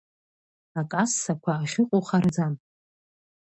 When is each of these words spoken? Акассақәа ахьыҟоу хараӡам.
Акассақәа 0.79 1.51
ахьыҟоу 1.63 2.03
хараӡам. 2.07 2.53